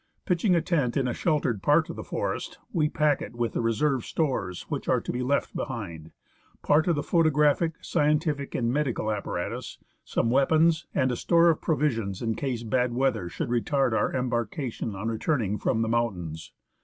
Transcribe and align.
Pitching 0.25 0.55
a 0.55 0.61
tent 0.63 0.97
in 0.97 1.07
a 1.07 1.13
sheltered 1.13 1.61
part 1.61 1.87
of 1.87 1.95
the 1.95 2.03
forest, 2.03 2.57
we 2.73 2.89
pack 2.89 3.21
it 3.21 3.35
with 3.35 3.53
the 3.53 3.61
reserve 3.61 4.03
stores 4.03 4.63
which 4.63 4.87
are 4.89 4.99
to 4.99 5.11
be 5.11 5.21
left 5.21 5.55
behind— 5.55 6.09
part 6.63 6.87
of 6.87 6.95
the 6.95 7.03
photographic, 7.03 7.73
scientific, 7.83 8.55
and 8.55 8.73
medical 8.73 9.11
apparatus, 9.11 9.77
some 10.03 10.31
weapons, 10.31 10.87
and 10.95 11.11
a 11.11 11.15
store 11.15 11.49
of 11.51 11.61
provisions 11.61 12.19
in 12.19 12.33
case 12.33 12.63
bad 12.63 12.93
weather 12.95 13.29
should 13.29 13.49
retard 13.49 13.93
our 13.93 14.11
embarcation 14.15 14.95
on 14.95 15.07
returning 15.07 15.59
from 15.59 15.83
the 15.83 15.87
mountains. 15.87 16.51